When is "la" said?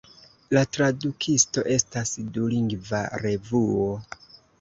0.57-0.61